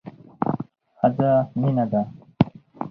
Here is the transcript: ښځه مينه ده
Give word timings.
ښځه 0.99 1.31
مينه 1.59 1.85
ده 1.91 2.01